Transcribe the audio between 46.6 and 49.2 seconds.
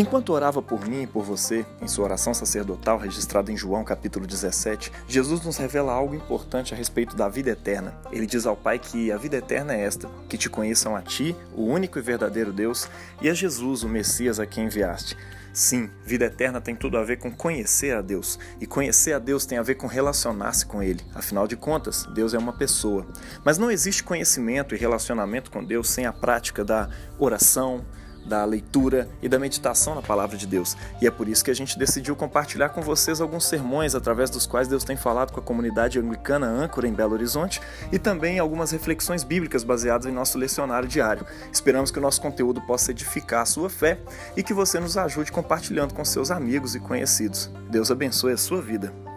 e conhecidos. Deus abençoe a sua vida.